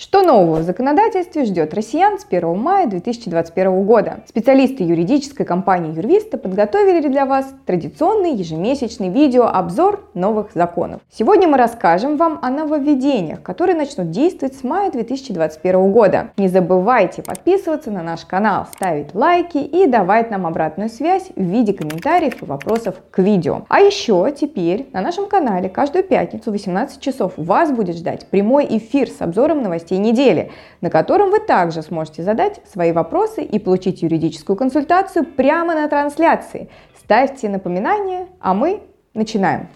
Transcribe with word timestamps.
Что 0.00 0.22
нового 0.22 0.60
в 0.60 0.62
законодательстве 0.62 1.44
ждет 1.44 1.74
россиян 1.74 2.18
с 2.18 2.24
1 2.24 2.56
мая 2.56 2.86
2021 2.86 3.84
года? 3.84 4.20
Специалисты 4.26 4.82
юридической 4.82 5.44
компании 5.44 5.94
Юрвиста 5.94 6.38
подготовили 6.38 7.06
для 7.06 7.26
вас 7.26 7.52
традиционный 7.66 8.32
ежемесячный 8.32 9.10
видеообзор 9.10 10.08
новых 10.14 10.52
законов. 10.54 11.02
Сегодня 11.12 11.48
мы 11.48 11.58
расскажем 11.58 12.16
вам 12.16 12.38
о 12.40 12.48
нововведениях, 12.48 13.42
которые 13.42 13.76
начнут 13.76 14.10
действовать 14.10 14.54
с 14.56 14.64
мая 14.64 14.90
2021 14.90 15.92
года. 15.92 16.30
Не 16.38 16.48
забывайте 16.48 17.22
подписываться 17.22 17.90
на 17.90 18.02
наш 18.02 18.24
канал, 18.24 18.68
ставить 18.72 19.14
лайки 19.14 19.58
и 19.58 19.86
давать 19.86 20.30
нам 20.30 20.46
обратную 20.46 20.88
связь 20.88 21.28
в 21.36 21.42
виде 21.42 21.74
комментариев 21.74 22.42
и 22.42 22.46
вопросов 22.46 22.94
к 23.10 23.18
видео. 23.18 23.66
А 23.68 23.80
еще 23.80 24.32
теперь 24.34 24.88
на 24.94 25.02
нашем 25.02 25.26
канале 25.26 25.68
каждую 25.68 26.04
пятницу 26.04 26.48
в 26.48 26.54
18 26.54 27.02
часов 27.02 27.34
вас 27.36 27.70
будет 27.70 27.98
ждать 27.98 28.26
прямой 28.28 28.66
эфир 28.66 29.10
с 29.10 29.20
обзором 29.20 29.62
новостей 29.62 29.89
новостей 29.90 29.98
недели, 29.98 30.50
на 30.80 30.90
котором 30.90 31.30
вы 31.30 31.40
также 31.40 31.82
сможете 31.82 32.22
задать 32.22 32.60
свои 32.72 32.92
вопросы 32.92 33.42
и 33.42 33.58
получить 33.58 34.02
юридическую 34.02 34.56
консультацию 34.56 35.24
прямо 35.24 35.74
на 35.74 35.88
трансляции. 35.88 36.68
Ставьте 36.98 37.48
напоминания, 37.48 38.26
а 38.40 38.54
мы 38.54 38.82
начинаем. 39.14 39.68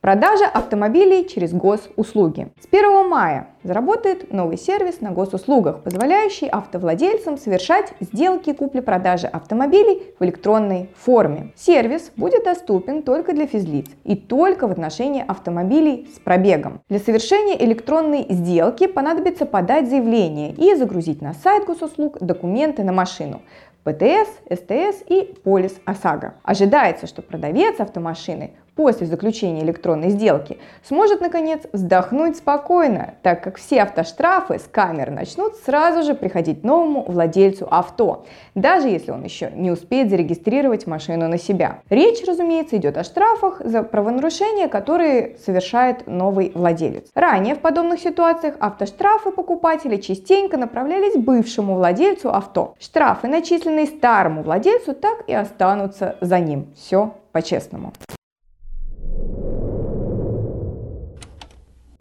Продажа 0.00 0.46
автомобилей 0.46 1.28
через 1.28 1.52
госуслуги. 1.52 2.48
С 2.58 2.66
1 2.66 3.06
мая 3.06 3.48
заработает 3.62 4.32
новый 4.32 4.56
сервис 4.56 5.02
на 5.02 5.10
госуслугах, 5.10 5.82
позволяющий 5.82 6.48
автовладельцам 6.48 7.36
совершать 7.36 7.92
сделки 8.00 8.54
купли-продажи 8.54 9.26
автомобилей 9.26 10.14
в 10.18 10.24
электронной 10.24 10.88
форме. 10.96 11.52
Сервис 11.54 12.12
будет 12.16 12.44
доступен 12.44 13.02
только 13.02 13.34
для 13.34 13.46
физлиц 13.46 13.88
и 14.04 14.16
только 14.16 14.68
в 14.68 14.70
отношении 14.70 15.22
автомобилей 15.22 16.08
с 16.16 16.18
пробегом. 16.18 16.80
Для 16.88 16.98
совершения 16.98 17.62
электронной 17.62 18.24
сделки 18.30 18.86
понадобится 18.86 19.44
подать 19.44 19.90
заявление 19.90 20.54
и 20.54 20.74
загрузить 20.76 21.20
на 21.20 21.34
сайт 21.34 21.66
госуслуг 21.66 22.16
документы 22.20 22.84
на 22.84 22.92
машину. 22.92 23.42
ПТС, 23.84 24.28
СТС 24.50 25.02
и 25.08 25.34
полис 25.42 25.74
ОСАГО. 25.84 26.34
Ожидается, 26.42 27.06
что 27.06 27.22
продавец 27.22 27.80
автомашины 27.80 28.52
после 28.80 29.06
заключения 29.06 29.62
электронной 29.62 30.08
сделки 30.08 30.56
сможет 30.84 31.20
наконец 31.20 31.60
вздохнуть 31.70 32.38
спокойно, 32.38 33.12
так 33.22 33.44
как 33.44 33.58
все 33.58 33.82
автоштрафы 33.82 34.58
с 34.58 34.62
камер 34.62 35.10
начнут 35.10 35.54
сразу 35.56 36.02
же 36.02 36.14
приходить 36.14 36.64
новому 36.64 37.04
владельцу 37.06 37.68
авто, 37.70 38.24
даже 38.54 38.88
если 38.88 39.10
он 39.10 39.22
еще 39.22 39.50
не 39.54 39.70
успеет 39.70 40.08
зарегистрировать 40.08 40.86
машину 40.86 41.28
на 41.28 41.36
себя. 41.36 41.80
Речь, 41.90 42.26
разумеется, 42.26 42.78
идет 42.78 42.96
о 42.96 43.04
штрафах 43.04 43.60
за 43.62 43.82
правонарушения, 43.82 44.66
которые 44.66 45.36
совершает 45.44 46.06
новый 46.06 46.50
владелец. 46.54 47.04
Ранее 47.14 47.56
в 47.56 47.58
подобных 47.58 48.00
ситуациях 48.00 48.54
автоштрафы 48.60 49.30
покупателя 49.30 49.98
частенько 49.98 50.56
направлялись 50.56 51.22
бывшему 51.22 51.74
владельцу 51.74 52.30
авто. 52.34 52.76
Штрафы, 52.80 53.28
начисленные 53.28 53.84
старому 53.84 54.42
владельцу, 54.42 54.94
так 54.94 55.24
и 55.26 55.34
останутся 55.34 56.16
за 56.22 56.38
ним. 56.38 56.68
Все 56.74 57.12
по-честному. 57.32 57.92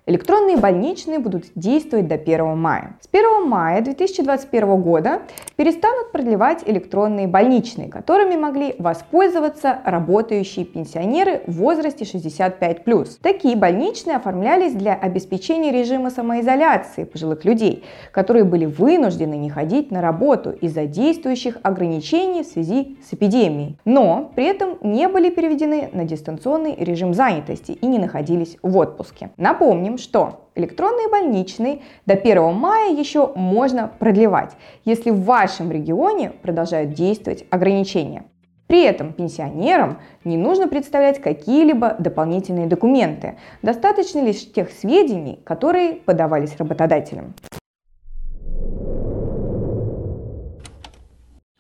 Электронные 0.10 0.58
больничные 0.58 1.20
будут 1.20 1.46
действовать 1.54 2.08
до 2.08 2.16
1 2.16 2.58
мая. 2.58 2.98
С 3.00 3.08
1 3.12 3.48
мая 3.48 3.80
2021 3.84 4.82
года 4.82 5.22
перестанут 5.56 6.12
продлевать 6.12 6.64
электронные 6.66 7.28
больничные, 7.28 7.90
которыми 7.90 8.36
могли 8.36 8.74
воспользоваться 8.80 9.78
работающие 9.86 10.66
пенсионеры 10.66 11.44
в 11.46 11.58
возрасте 11.58 12.06
65+. 12.06 13.20
Такие 13.22 13.56
больничные 13.56 14.16
оформлялись 14.16 14.74
для 14.74 14.96
обеспечения 14.96 15.72
режима 15.72 16.10
самоизоляции 16.10 17.04
пожилых 17.04 17.46
людей, 17.46 17.84
которые 18.12 18.46
были 18.46 18.66
вынуждены 18.66 19.36
не 19.36 19.52
ходить 19.52 19.92
на 19.92 20.02
работу 20.02 20.50
из-за 20.50 20.88
действующих 20.88 21.60
ограничений 21.62 22.42
в 22.42 22.48
связи 22.48 22.98
с 23.08 23.14
эпидемией, 23.14 23.78
но 23.86 24.32
при 24.34 24.46
этом 24.46 24.80
не 24.82 25.08
были 25.08 25.30
переведены 25.30 25.92
на 25.94 26.04
дистанционный 26.04 26.76
режим 26.80 27.14
занятости 27.14 27.74
и 27.74 27.86
не 27.86 28.00
находились 28.00 28.58
в 28.64 28.76
отпуске. 28.76 29.30
Напомним, 29.38 29.99
что 30.00 30.50
электронные 30.56 31.08
больничные 31.10 31.82
до 32.06 32.14
1 32.14 32.54
мая 32.54 32.92
еще 32.92 33.32
можно 33.36 33.92
продлевать, 34.00 34.56
если 34.86 35.10
в 35.12 35.24
вашем 35.24 35.72
регионе 35.72 36.32
продолжают 36.32 36.94
действовать 36.94 37.46
ограничения. 37.50 38.24
При 38.68 38.84
этом 38.84 39.14
пенсионерам 39.14 39.98
не 40.24 40.38
нужно 40.38 40.68
представлять 40.68 41.20
какие-либо 41.20 41.96
дополнительные 41.98 42.68
документы. 42.68 43.38
Достаточно 43.64 44.20
лишь 44.20 44.52
тех 44.52 44.70
сведений, 44.70 45.40
которые 45.44 45.94
подавались 45.94 46.56
работодателем. 46.56 47.34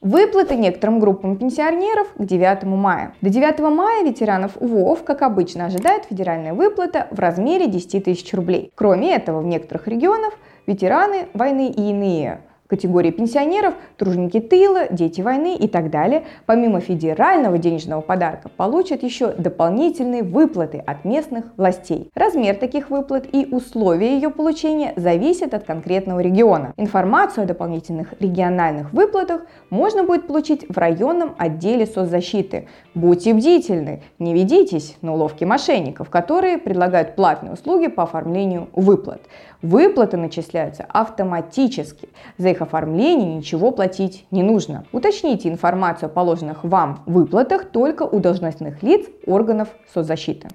Выплаты 0.09 0.55
некоторым 0.55 0.99
группам 0.99 1.37
пенсионеров 1.37 2.07
к 2.17 2.25
9 2.25 2.63
мая. 2.63 3.13
До 3.21 3.29
9 3.29 3.59
мая 3.59 4.03
ветеранов 4.03 4.53
ВОВ, 4.59 5.03
как 5.03 5.21
обычно, 5.21 5.65
ожидает 5.65 6.05
федеральная 6.05 6.55
выплата 6.55 7.07
в 7.11 7.19
размере 7.19 7.67
10 7.67 8.05
тысяч 8.05 8.33
рублей. 8.33 8.71
Кроме 8.73 9.13
этого, 9.13 9.41
в 9.41 9.45
некоторых 9.45 9.87
регионах 9.87 10.33
ветераны 10.65 11.27
войны 11.35 11.69
и 11.69 11.91
иные 11.91 12.41
категории 12.69 13.09
пенсионеров, 13.09 13.73
труженики 13.97 14.39
тыла, 14.39 14.87
дети 14.91 15.21
войны 15.21 15.55
и 15.55 15.67
так 15.67 15.89
далее, 15.89 16.23
помимо 16.45 16.79
федерального 16.79 17.57
денежного 17.57 18.01
подарка, 18.01 18.49
получат 18.55 19.01
еще 19.01 19.29
дополнительные 19.29 20.21
выплаты 20.23 20.77
от 20.85 21.03
местных 21.03 21.45
властей. 21.57 22.11
Размер 22.13 22.55
таких 22.55 22.91
выплат 22.91 23.25
и 23.31 23.47
условия 23.51 24.13
ее 24.13 24.29
получения 24.29 24.93
зависят 24.95 25.53
от 25.55 25.63
конкретного 25.63 26.19
региона. 26.19 26.73
Информацию 26.77 27.45
о 27.45 27.47
дополнительных 27.47 28.13
региональных 28.19 28.93
выплатах 28.93 29.41
можно 29.71 30.03
будет 30.03 30.27
получить 30.27 30.65
в 30.69 30.77
районном 30.77 31.33
отделе 31.39 31.87
соцзащиты. 31.87 32.67
Будьте 32.93 33.33
бдительны, 33.33 34.03
не 34.19 34.33
ведитесь 34.33 34.95
на 35.01 35.13
уловки 35.13 35.43
мошенников, 35.43 36.11
которые 36.11 36.59
предлагают 36.59 37.15
платные 37.15 37.53
услуги 37.53 37.87
по 37.87 38.03
оформлению 38.03 38.69
выплат. 38.73 39.21
Выплаты 39.61 40.15
начисляются 40.15 40.85
автоматически. 40.87 42.07
За 42.37 42.49
их 42.49 42.58
оформление 42.61 43.35
ничего 43.35 43.71
платить 43.71 44.25
не 44.31 44.43
нужно. 44.43 44.85
Уточните 44.91 45.49
информацию 45.49 46.07
о 46.07 46.09
положенных 46.09 46.63
вам 46.63 47.03
выплатах 47.05 47.65
только 47.65 48.03
у 48.03 48.19
должностных 48.19 48.83
лиц 48.83 49.07
органов 49.25 49.69
соцзащиты. 49.93 50.47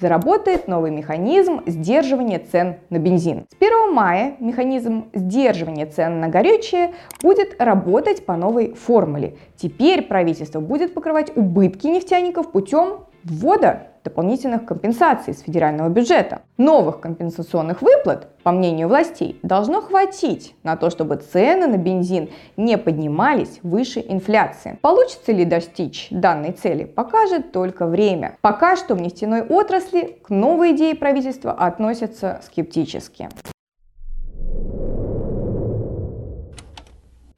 заработает 0.00 0.68
новый 0.68 0.90
механизм 0.90 1.62
сдерживания 1.66 2.38
цен 2.38 2.76
на 2.90 2.98
бензин. 2.98 3.46
С 3.50 3.56
1 3.56 3.94
мая 3.94 4.36
механизм 4.40 5.06
сдерживания 5.14 5.86
цен 5.86 6.20
на 6.20 6.28
горючее 6.28 6.92
будет 7.22 7.60
работать 7.60 8.26
по 8.26 8.36
новой 8.36 8.74
формуле. 8.74 9.36
Теперь 9.56 10.02
правительство 10.02 10.60
будет 10.60 10.92
покрывать 10.92 11.34
убытки 11.36 11.86
нефтяников 11.86 12.52
путем 12.52 13.06
ввода 13.26 13.88
дополнительных 14.04 14.64
компенсаций 14.64 15.34
с 15.34 15.40
федерального 15.40 15.88
бюджета. 15.88 16.42
Новых 16.58 17.00
компенсационных 17.00 17.82
выплат, 17.82 18.28
по 18.44 18.52
мнению 18.52 18.86
властей, 18.86 19.38
должно 19.42 19.82
хватить 19.82 20.54
на 20.62 20.76
то, 20.76 20.90
чтобы 20.90 21.16
цены 21.16 21.66
на 21.66 21.76
бензин 21.76 22.30
не 22.56 22.78
поднимались 22.78 23.58
выше 23.64 24.04
инфляции. 24.06 24.78
Получится 24.80 25.32
ли 25.32 25.44
достичь 25.44 26.06
данной 26.10 26.52
цели, 26.52 26.84
покажет 26.84 27.50
только 27.50 27.86
время. 27.86 28.36
Пока 28.42 28.76
что 28.76 28.94
в 28.94 29.02
нефтяной 29.02 29.42
отрасли 29.42 30.20
к 30.22 30.30
новой 30.30 30.70
идее 30.70 30.94
правительства 30.94 31.52
относятся 31.52 32.40
скептически. 32.44 33.28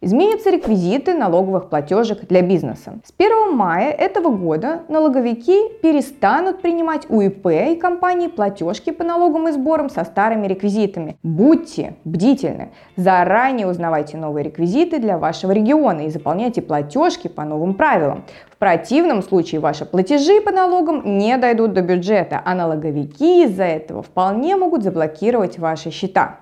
Изменятся 0.00 0.50
реквизиты 0.50 1.12
налоговых 1.12 1.68
платежек 1.70 2.24
для 2.28 2.40
бизнеса. 2.40 3.00
С 3.04 3.12
1 3.18 3.52
мая 3.52 3.90
этого 3.90 4.30
года 4.30 4.82
налоговики 4.88 5.58
перестанут 5.82 6.62
принимать 6.62 7.10
у 7.10 7.20
ИП 7.20 7.46
и 7.48 7.74
компаний 7.74 8.28
платежки 8.28 8.90
по 8.90 9.02
налогам 9.02 9.48
и 9.48 9.52
сборам 9.52 9.90
со 9.90 10.04
старыми 10.04 10.46
реквизитами. 10.46 11.18
Будьте 11.24 11.96
бдительны. 12.04 12.70
Заранее 12.94 13.66
узнавайте 13.66 14.16
новые 14.16 14.44
реквизиты 14.44 15.00
для 15.00 15.18
вашего 15.18 15.50
региона 15.50 16.02
и 16.02 16.10
заполняйте 16.10 16.62
платежки 16.62 17.26
по 17.26 17.42
новым 17.42 17.74
правилам. 17.74 18.24
В 18.52 18.56
противном 18.56 19.20
случае 19.20 19.60
ваши 19.60 19.84
платежи 19.84 20.40
по 20.40 20.52
налогам 20.52 21.18
не 21.18 21.36
дойдут 21.38 21.72
до 21.72 21.82
бюджета, 21.82 22.40
а 22.44 22.54
налоговики 22.54 23.42
из-за 23.42 23.64
этого 23.64 24.04
вполне 24.04 24.54
могут 24.54 24.84
заблокировать 24.84 25.58
ваши 25.58 25.90
счета. 25.90 26.38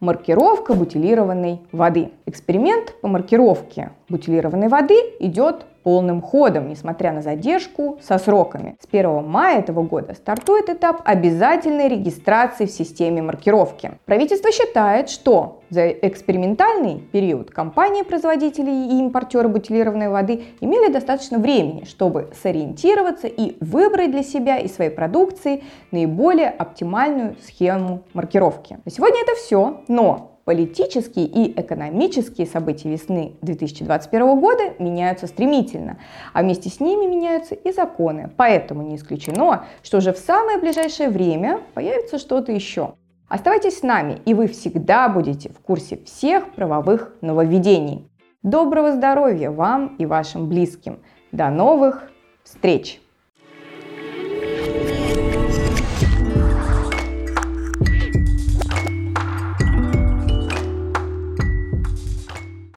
Маркировка 0.00 0.74
бутилированной 0.74 1.60
воды. 1.72 2.10
Эксперимент 2.26 2.94
по 3.00 3.08
маркировке 3.08 3.92
бутилированной 4.10 4.68
воды 4.68 4.94
идет 5.20 5.64
полным 5.86 6.20
ходом, 6.20 6.68
несмотря 6.68 7.12
на 7.12 7.22
задержку 7.22 8.00
со 8.02 8.18
сроками. 8.18 8.76
С 8.80 8.88
1 8.90 9.22
мая 9.24 9.60
этого 9.60 9.84
года 9.84 10.14
стартует 10.14 10.68
этап 10.68 11.00
обязательной 11.04 11.86
регистрации 11.86 12.66
в 12.66 12.72
системе 12.72 13.22
маркировки. 13.22 13.92
Правительство 14.04 14.50
считает, 14.50 15.08
что 15.08 15.60
за 15.70 15.88
экспериментальный 15.90 16.98
период 16.98 17.52
компании-производители 17.52 18.68
и 18.68 18.98
импортеры 18.98 19.46
бутилированной 19.46 20.08
воды 20.08 20.46
имели 20.60 20.90
достаточно 20.90 21.38
времени, 21.38 21.84
чтобы 21.84 22.32
сориентироваться 22.42 23.28
и 23.28 23.56
выбрать 23.60 24.10
для 24.10 24.24
себя 24.24 24.58
и 24.58 24.66
своей 24.66 24.90
продукции 24.90 25.62
наиболее 25.92 26.48
оптимальную 26.48 27.36
схему 27.46 28.02
маркировки. 28.12 28.80
На 28.84 28.90
сегодня 28.90 29.22
это 29.22 29.36
все, 29.36 29.82
но 29.86 30.35
Политические 30.46 31.26
и 31.26 31.60
экономические 31.60 32.46
события 32.46 32.88
весны 32.88 33.32
2021 33.42 34.38
года 34.38 34.74
меняются 34.78 35.26
стремительно, 35.26 35.98
а 36.32 36.42
вместе 36.42 36.70
с 36.70 36.78
ними 36.78 37.04
меняются 37.04 37.56
и 37.56 37.72
законы. 37.72 38.30
Поэтому 38.36 38.82
не 38.82 38.94
исключено, 38.94 39.64
что 39.82 39.98
уже 39.98 40.12
в 40.12 40.18
самое 40.18 40.58
ближайшее 40.58 41.08
время 41.08 41.62
появится 41.74 42.18
что-то 42.18 42.52
еще. 42.52 42.94
Оставайтесь 43.26 43.80
с 43.80 43.82
нами, 43.82 44.20
и 44.24 44.34
вы 44.34 44.46
всегда 44.46 45.08
будете 45.08 45.48
в 45.48 45.58
курсе 45.58 45.98
всех 46.04 46.52
правовых 46.52 47.16
нововведений. 47.22 48.08
Доброго 48.44 48.92
здоровья 48.92 49.50
вам 49.50 49.96
и 49.96 50.06
вашим 50.06 50.48
близким. 50.48 51.00
До 51.32 51.50
новых 51.50 52.08
встреч! 52.44 53.00